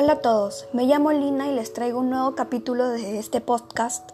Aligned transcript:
Hola 0.00 0.12
a 0.12 0.20
todos, 0.20 0.68
me 0.72 0.84
llamo 0.84 1.10
Lina 1.10 1.48
y 1.48 1.54
les 1.56 1.72
traigo 1.72 1.98
un 1.98 2.10
nuevo 2.10 2.36
capítulo 2.36 2.88
de 2.88 3.18
este 3.18 3.40
podcast. 3.40 4.10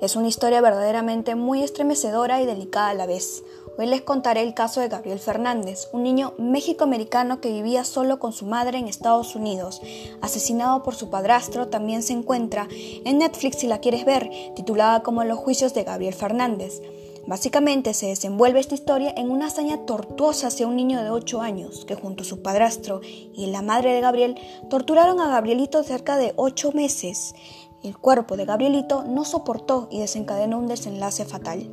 Es 0.00 0.16
una 0.16 0.28
historia 0.28 0.62
verdaderamente 0.62 1.34
muy 1.34 1.62
estremecedora 1.62 2.40
y 2.40 2.46
delicada 2.46 2.88
a 2.88 2.94
la 2.94 3.04
vez. 3.04 3.44
Hoy 3.76 3.84
les 3.84 4.00
contaré 4.00 4.40
el 4.40 4.54
caso 4.54 4.80
de 4.80 4.88
Gabriel 4.88 5.18
Fernández, 5.18 5.90
un 5.92 6.04
niño 6.04 6.32
méxico-americano 6.38 7.42
que 7.42 7.52
vivía 7.52 7.84
solo 7.84 8.18
con 8.18 8.32
su 8.32 8.46
madre 8.46 8.78
en 8.78 8.88
Estados 8.88 9.36
Unidos. 9.36 9.82
Asesinado 10.22 10.82
por 10.82 10.94
su 10.94 11.10
padrastro, 11.10 11.68
también 11.68 12.02
se 12.02 12.14
encuentra 12.14 12.66
en 12.70 13.18
Netflix 13.18 13.58
si 13.58 13.66
la 13.66 13.80
quieres 13.80 14.06
ver, 14.06 14.30
titulada 14.54 15.02
como 15.02 15.22
Los 15.22 15.38
juicios 15.38 15.74
de 15.74 15.84
Gabriel 15.84 16.14
Fernández. 16.14 16.80
Básicamente 17.26 17.92
se 17.92 18.06
desenvuelve 18.06 18.60
esta 18.60 18.76
historia 18.76 19.12
en 19.16 19.30
una 19.30 19.46
hazaña 19.46 19.84
tortuosa 19.84 20.46
hacia 20.46 20.68
un 20.68 20.76
niño 20.76 21.02
de 21.02 21.10
8 21.10 21.40
años 21.40 21.84
que 21.84 21.96
junto 21.96 22.22
a 22.22 22.26
su 22.26 22.40
padrastro 22.40 23.00
y 23.02 23.46
la 23.46 23.62
madre 23.62 23.94
de 23.94 24.00
Gabriel 24.00 24.38
torturaron 24.70 25.20
a 25.20 25.28
Gabrielito 25.28 25.82
cerca 25.82 26.18
de 26.18 26.34
8 26.36 26.70
meses. 26.72 27.34
El 27.82 27.98
cuerpo 27.98 28.36
de 28.36 28.44
Gabrielito 28.44 29.02
no 29.02 29.24
soportó 29.24 29.88
y 29.90 29.98
desencadenó 29.98 30.58
un 30.58 30.68
desenlace 30.68 31.24
fatal. 31.24 31.68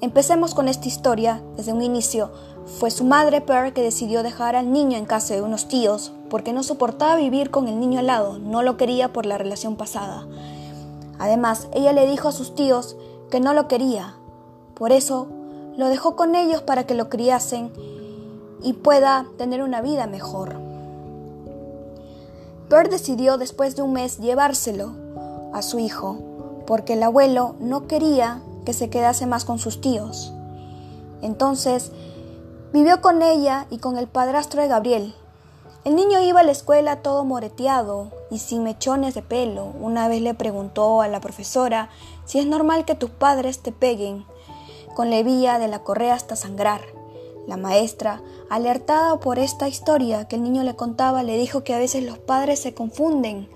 Empecemos 0.00 0.54
con 0.54 0.66
esta 0.66 0.88
historia. 0.88 1.42
Desde 1.56 1.72
un 1.72 1.82
inicio 1.82 2.32
fue 2.64 2.90
su 2.90 3.04
madre 3.04 3.40
Pearl 3.40 3.72
que 3.72 3.82
decidió 3.82 4.24
dejar 4.24 4.56
al 4.56 4.72
niño 4.72 4.96
en 4.96 5.04
casa 5.04 5.34
de 5.34 5.42
unos 5.42 5.68
tíos 5.68 6.12
porque 6.28 6.52
no 6.52 6.64
soportaba 6.64 7.14
vivir 7.16 7.50
con 7.50 7.68
el 7.68 7.78
niño 7.78 8.00
al 8.00 8.06
lado, 8.06 8.38
no 8.38 8.62
lo 8.62 8.76
quería 8.76 9.12
por 9.12 9.24
la 9.24 9.38
relación 9.38 9.76
pasada. 9.76 10.26
Además, 11.18 11.68
ella 11.74 11.92
le 11.92 12.06
dijo 12.06 12.28
a 12.28 12.32
sus 12.32 12.54
tíos 12.54 12.96
que 13.30 13.40
no 13.40 13.54
lo 13.54 13.68
quería. 13.68 14.14
Por 14.74 14.92
eso 14.92 15.28
lo 15.76 15.88
dejó 15.88 16.16
con 16.16 16.34
ellos 16.34 16.62
para 16.62 16.84
que 16.84 16.94
lo 16.94 17.08
criasen 17.08 17.72
y 18.62 18.74
pueda 18.74 19.26
tener 19.38 19.62
una 19.62 19.80
vida 19.80 20.06
mejor. 20.06 20.56
Bert 22.68 22.90
decidió 22.90 23.38
después 23.38 23.74
de 23.76 23.82
un 23.82 23.92
mes 23.92 24.18
llevárselo 24.18 24.92
a 25.52 25.62
su 25.62 25.78
hijo, 25.78 26.18
porque 26.66 26.92
el 26.92 27.02
abuelo 27.02 27.56
no 27.58 27.86
quería 27.86 28.42
que 28.64 28.72
se 28.72 28.90
quedase 28.90 29.26
más 29.26 29.44
con 29.44 29.58
sus 29.58 29.80
tíos. 29.80 30.32
Entonces, 31.22 31.90
vivió 32.72 33.00
con 33.00 33.22
ella 33.22 33.66
y 33.70 33.78
con 33.78 33.96
el 33.96 34.06
padrastro 34.06 34.62
de 34.62 34.68
Gabriel. 34.68 35.14
El 35.82 35.96
niño 35.96 36.20
iba 36.20 36.40
a 36.40 36.44
la 36.44 36.52
escuela 36.52 36.96
todo 36.96 37.24
moreteado 37.24 38.10
y 38.30 38.36
sin 38.36 38.62
mechones 38.62 39.14
de 39.14 39.22
pelo. 39.22 39.72
Una 39.80 40.08
vez 40.08 40.20
le 40.20 40.34
preguntó 40.34 41.00
a 41.00 41.08
la 41.08 41.20
profesora 41.20 41.88
si 42.26 42.38
es 42.38 42.46
normal 42.46 42.84
que 42.84 42.94
tus 42.94 43.08
padres 43.08 43.60
te 43.60 43.72
peguen 43.72 44.26
con 44.94 45.08
la 45.08 45.22
vía 45.22 45.58
de 45.58 45.68
la 45.68 45.82
correa 45.82 46.12
hasta 46.12 46.36
sangrar. 46.36 46.82
La 47.46 47.56
maestra, 47.56 48.20
alertada 48.50 49.18
por 49.20 49.38
esta 49.38 49.68
historia 49.68 50.28
que 50.28 50.36
el 50.36 50.42
niño 50.42 50.64
le 50.64 50.76
contaba, 50.76 51.22
le 51.22 51.38
dijo 51.38 51.64
que 51.64 51.72
a 51.72 51.78
veces 51.78 52.04
los 52.04 52.18
padres 52.18 52.60
se 52.60 52.74
confunden 52.74 53.48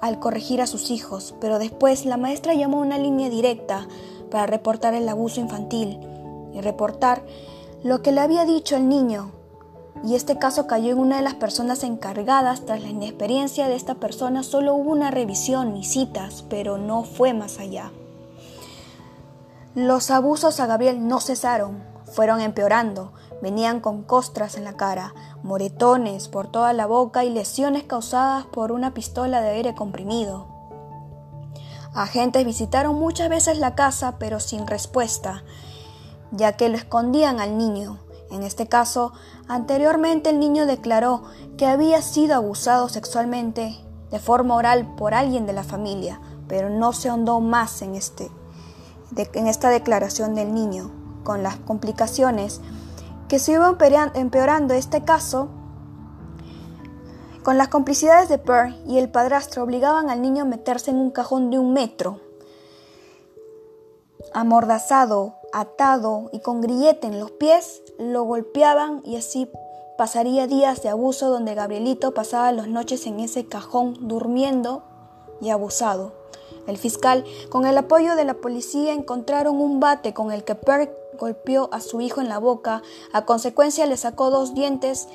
al 0.00 0.18
corregir 0.18 0.60
a 0.60 0.66
sus 0.66 0.90
hijos, 0.90 1.36
pero 1.40 1.60
después 1.60 2.04
la 2.04 2.16
maestra 2.16 2.54
llamó 2.54 2.78
a 2.78 2.86
una 2.86 2.98
línea 2.98 3.30
directa 3.30 3.86
para 4.28 4.46
reportar 4.46 4.94
el 4.94 5.08
abuso 5.08 5.40
infantil 5.40 6.00
y 6.52 6.60
reportar 6.60 7.24
lo 7.84 8.02
que 8.02 8.10
le 8.10 8.22
había 8.22 8.44
dicho 8.44 8.74
el 8.74 8.88
niño. 8.88 9.43
Y 10.04 10.14
este 10.16 10.38
caso 10.38 10.66
cayó 10.66 10.92
en 10.92 10.98
una 10.98 11.16
de 11.16 11.22
las 11.22 11.34
personas 11.34 11.82
encargadas. 11.82 12.66
Tras 12.66 12.82
la 12.82 12.88
inexperiencia 12.88 13.68
de 13.68 13.74
esta 13.74 13.94
persona, 13.94 14.42
solo 14.42 14.74
hubo 14.74 14.90
una 14.90 15.10
revisión 15.10 15.76
y 15.78 15.84
citas, 15.84 16.44
pero 16.50 16.76
no 16.76 17.04
fue 17.04 17.32
más 17.32 17.58
allá. 17.58 17.90
Los 19.74 20.10
abusos 20.10 20.60
a 20.60 20.66
Gabriel 20.66 21.08
no 21.08 21.20
cesaron, 21.20 21.82
fueron 22.04 22.42
empeorando. 22.42 23.12
Venían 23.40 23.80
con 23.80 24.02
costras 24.02 24.56
en 24.56 24.64
la 24.64 24.76
cara, 24.76 25.14
moretones 25.42 26.28
por 26.28 26.48
toda 26.48 26.72
la 26.74 26.86
boca 26.86 27.24
y 27.24 27.30
lesiones 27.30 27.84
causadas 27.84 28.44
por 28.44 28.72
una 28.72 28.92
pistola 28.92 29.40
de 29.40 29.50
aire 29.50 29.74
comprimido. 29.74 30.46
Agentes 31.94 32.44
visitaron 32.44 32.94
muchas 32.96 33.28
veces 33.28 33.58
la 33.58 33.74
casa, 33.74 34.16
pero 34.18 34.38
sin 34.38 34.66
respuesta, 34.66 35.44
ya 36.30 36.52
que 36.52 36.68
lo 36.68 36.76
escondían 36.76 37.40
al 37.40 37.56
niño. 37.56 38.03
En 38.34 38.42
este 38.42 38.66
caso, 38.66 39.12
anteriormente 39.46 40.30
el 40.30 40.40
niño 40.40 40.66
declaró 40.66 41.22
que 41.56 41.66
había 41.66 42.02
sido 42.02 42.34
abusado 42.34 42.88
sexualmente 42.88 43.76
de 44.10 44.18
forma 44.18 44.56
oral 44.56 44.96
por 44.96 45.14
alguien 45.14 45.46
de 45.46 45.52
la 45.52 45.62
familia, 45.62 46.20
pero 46.48 46.68
no 46.68 46.92
se 46.92 47.08
ahondó 47.08 47.38
más 47.40 47.80
en 47.82 47.94
este 47.94 48.30
en 49.16 49.46
esta 49.46 49.70
declaración 49.70 50.34
del 50.34 50.52
niño, 50.52 50.90
con 51.22 51.44
las 51.44 51.56
complicaciones 51.58 52.60
que 53.28 53.38
se 53.38 53.52
iban 53.52 53.78
empeorando. 54.14 54.74
Este 54.74 55.04
caso, 55.04 55.48
con 57.44 57.56
las 57.56 57.68
complicidades 57.68 58.28
de 58.28 58.38
Pearl 58.38 58.74
y 58.88 58.98
el 58.98 59.10
padrastro 59.10 59.62
obligaban 59.62 60.10
al 60.10 60.20
niño 60.20 60.42
a 60.42 60.46
meterse 60.46 60.90
en 60.90 60.96
un 60.96 61.12
cajón 61.12 61.50
de 61.50 61.58
un 61.60 61.72
metro, 61.72 62.18
amordazado, 64.32 65.36
atado 65.54 66.28
y 66.32 66.40
con 66.40 66.60
grillete 66.60 67.06
en 67.06 67.20
los 67.20 67.30
pies, 67.30 67.82
lo 67.98 68.24
golpeaban 68.24 69.00
y 69.04 69.16
así 69.16 69.48
pasaría 69.96 70.46
días 70.46 70.82
de 70.82 70.88
abuso 70.88 71.30
donde 71.30 71.54
Gabrielito 71.54 72.12
pasaba 72.12 72.52
las 72.52 72.68
noches 72.68 73.06
en 73.06 73.20
ese 73.20 73.46
cajón 73.46 74.08
durmiendo 74.08 74.82
y 75.40 75.50
abusado. 75.50 76.12
El 76.66 76.76
fiscal, 76.78 77.24
con 77.50 77.66
el 77.66 77.78
apoyo 77.78 78.16
de 78.16 78.24
la 78.24 78.34
policía, 78.34 78.92
encontraron 78.92 79.60
un 79.60 79.80
bate 79.80 80.12
con 80.12 80.32
el 80.32 80.44
que 80.44 80.54
Perk 80.54 80.90
golpeó 81.18 81.68
a 81.72 81.80
su 81.80 82.00
hijo 82.00 82.20
en 82.20 82.28
la 82.28 82.38
boca. 82.38 82.82
A 83.12 83.24
consecuencia 83.24 83.86
le 83.86 83.96
sacó 83.96 84.30
dos 84.30 84.54
dientes. 84.54 85.08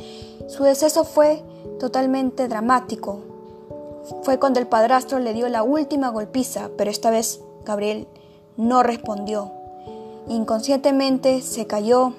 Su 0.48 0.64
deceso 0.64 1.04
fue 1.04 1.44
totalmente 1.80 2.48
dramático. 2.48 3.20
Fue 4.24 4.40
cuando 4.40 4.60
el 4.60 4.68
padrastro 4.68 5.20
le 5.20 5.34
dio 5.34 5.50
la 5.50 5.64
última 5.64 6.10
golpiza, 6.10 6.70
pero 6.78 6.90
esta 6.90 7.10
vez 7.10 7.42
Gabriel 7.66 8.08
no 8.56 8.84
respondió. 8.84 9.59
Inconscientemente 10.30 11.42
se 11.42 11.68
cayó 11.68 12.14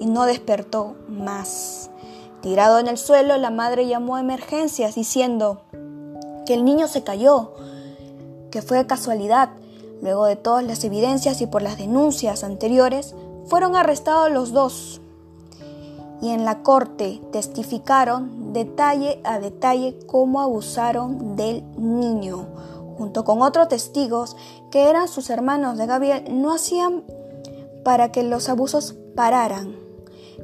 y 0.00 0.06
no 0.06 0.24
despertó 0.24 0.96
más. 1.08 1.90
Tirado 2.40 2.78
en 2.78 2.88
el 2.88 2.98
suelo, 2.98 3.36
la 3.36 3.50
madre 3.50 3.86
llamó 3.86 4.16
a 4.16 4.20
emergencias 4.20 4.96
diciendo 4.96 5.62
que 6.44 6.54
el 6.54 6.64
niño 6.64 6.88
se 6.88 7.04
cayó 7.04 7.52
que 8.50 8.62
fue 8.62 8.86
casualidad. 8.86 9.50
Luego 10.00 10.26
de 10.26 10.36
todas 10.36 10.64
las 10.64 10.82
evidencias 10.82 11.40
y 11.40 11.46
por 11.46 11.62
las 11.62 11.78
denuncias 11.78 12.42
anteriores, 12.42 13.14
fueron 13.46 13.76
arrestados 13.76 14.30
los 14.30 14.52
dos 14.52 15.00
y 16.20 16.30
en 16.30 16.44
la 16.44 16.62
corte 16.62 17.20
testificaron 17.32 18.52
detalle 18.52 19.20
a 19.24 19.40
detalle 19.40 19.98
cómo 20.06 20.40
abusaron 20.40 21.34
del 21.34 21.64
niño. 21.76 22.46
Junto 22.96 23.24
con 23.24 23.42
otros 23.42 23.68
testigos 23.68 24.36
que 24.70 24.88
eran 24.88 25.08
sus 25.08 25.30
hermanos 25.30 25.76
de 25.76 25.86
Gabriel, 25.86 26.24
no 26.30 26.52
hacían 26.52 27.02
para 27.84 28.12
que 28.12 28.22
los 28.22 28.48
abusos 28.48 28.96
pararan. 29.16 29.76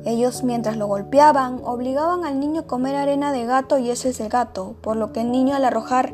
Ellos 0.05 0.43
mientras 0.43 0.77
lo 0.77 0.87
golpeaban 0.87 1.61
obligaban 1.65 2.25
al 2.25 2.41
niño 2.41 2.63
a 2.63 2.67
comer 2.67 2.95
arena 2.97 3.33
de 3.33 3.47
gato 3.47 3.79
y 3.79 3.91
ese 3.91 4.11
es 4.11 4.21
el 4.21 4.29
gato, 4.29 4.77
por 4.81 4.97
lo 4.97 5.13
que 5.13 5.21
el 5.21 5.33
niño 5.33 5.55
al 5.55 5.65
arrojar 5.65 6.13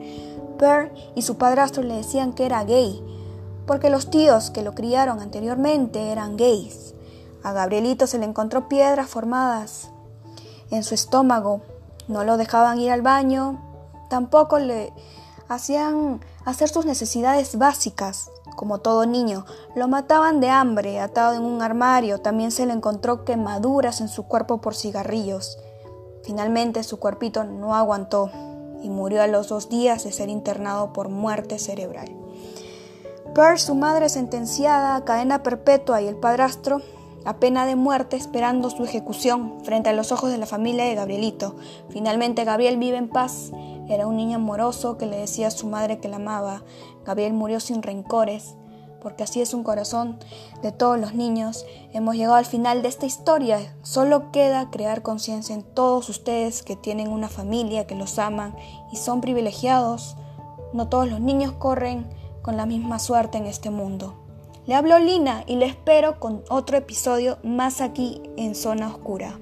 Per 0.59 0.93
y 1.15 1.23
su 1.23 1.37
padrastro 1.37 1.83
le 1.83 1.97
decían 1.97 2.33
que 2.33 2.47
era 2.47 2.65
gay, 2.65 3.03
porque 3.67 3.91
los 3.91 4.11
tíos 4.11 4.51
que 4.51 4.63
lo 4.63 4.75
criaron 4.75 5.21
anteriormente 5.21 6.13
eran 6.13 6.37
gays. 6.37 6.95
A 7.43 7.53
Gabrielito 7.53 8.07
se 8.07 8.19
le 8.19 8.25
encontró 8.25 8.69
piedras 8.69 9.09
formadas 9.09 9.91
en 10.71 10.83
su 10.83 10.95
estómago. 10.95 11.63
No 12.09 12.25
lo 12.25 12.37
dejaban 12.37 12.79
ir 12.79 12.91
al 12.91 13.03
baño, 13.03 13.61
tampoco 14.09 14.59
le 14.59 14.93
hacían 15.49 16.21
hacer 16.45 16.69
sus 16.69 16.87
necesidades 16.87 17.59
básicas, 17.59 18.31
como 18.56 18.78
todo 18.78 19.06
niño. 19.06 19.44
Lo 19.75 19.88
mataban 19.88 20.41
de 20.41 20.50
hambre, 20.50 21.00
atado 21.00 21.34
en 21.34 21.42
un 21.42 21.62
armario. 21.62 22.20
También 22.20 22.50
se 22.50 22.66
le 22.66 22.72
encontró 22.72 23.24
quemaduras 23.24 24.01
en 24.01 24.09
su 24.09 24.24
cuerpo 24.24 24.60
por 24.60 24.74
cigarrillos. 24.74 25.59
Finalmente 26.22 26.83
su 26.83 26.98
cuerpito 26.98 27.45
no 27.45 27.74
aguantó 27.74 28.30
y 28.83 28.91
murió 28.91 29.22
a 29.22 29.27
los 29.27 29.48
dos 29.48 29.68
días 29.68 30.04
de 30.04 30.12
ser 30.12 30.28
internado 30.28 30.92
por 30.92 31.09
muerte 31.09 31.59
cerebral. 31.59 32.09
Pearl, 33.34 33.59
su 33.59 33.74
madre 33.74 34.09
sentenciada 34.09 34.95
a 34.95 35.04
cadena 35.04 35.42
perpetua 35.42 36.00
y 36.00 36.07
el 36.07 36.16
padrastro 36.16 36.80
a 37.24 37.39
pena 37.39 37.66
de 37.66 37.74
muerte 37.74 38.16
esperando 38.16 38.71
su 38.71 38.84
ejecución 38.84 39.60
frente 39.65 39.89
a 39.89 39.92
los 39.92 40.12
ojos 40.12 40.30
de 40.30 40.39
la 40.39 40.47
familia 40.47 40.84
de 40.84 40.95
Gabrielito. 40.95 41.57
Finalmente 41.89 42.45
Gabriel 42.45 42.77
vive 42.77 42.98
en 42.98 43.09
paz. 43.09 43.50
Era 43.89 44.07
un 44.07 44.16
niño 44.16 44.36
amoroso 44.36 44.98
que 44.98 45.07
le 45.07 45.16
decía 45.16 45.48
a 45.48 45.51
su 45.51 45.66
madre 45.66 45.98
que 45.98 46.09
la 46.09 46.16
amaba. 46.16 46.63
Gabriel 47.04 47.33
murió 47.34 47.60
sin 47.60 47.83
rencores 47.83 48.57
porque 49.04 49.22
así 49.22 49.42
es 49.42 49.53
un 49.53 49.63
corazón 49.63 50.19
de 50.63 50.72
todos 50.72 50.98
los 50.98 51.15
niños. 51.15 51.66
Hemos 51.92 52.16
llegado 52.16 52.36
al 52.36 52.47
final 52.47 52.81
de 52.81 52.89
esta 52.89 53.04
historia. 53.04 53.77
Solo 53.83 54.33
queda 54.33 54.71
crear 54.71 55.03
conciencia 55.03 55.54
en 55.54 55.63
todos 55.63 56.09
ustedes 56.09 56.63
que 56.63 56.75
tienen 56.75 57.09
una 57.09 57.28
familia, 57.28 57.86
que 57.86 57.95
los 57.95 58.19
aman 58.19 58.57
y 58.91 58.97
son 58.97 59.21
privilegiados. 59.21 60.16
No 60.72 60.89
todos 60.89 61.07
los 61.09 61.21
niños 61.21 61.53
corren 61.53 62.09
con 62.41 62.57
la 62.57 62.65
misma 62.65 62.98
suerte 62.98 63.36
en 63.36 63.45
este 63.47 63.69
mundo. 63.69 64.15
Le 64.66 64.75
hablo 64.75 64.98
Lina 64.98 65.45
y 65.47 65.57
le 65.57 65.66
espero 65.66 66.19
con 66.19 66.42
otro 66.48 66.78
episodio 66.78 67.36
más 67.45 67.83
aquí 67.83 68.22
en 68.39 68.54
Zona 68.54 68.89
Oscura. 68.89 69.39